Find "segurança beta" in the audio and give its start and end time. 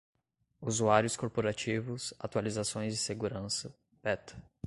2.97-4.35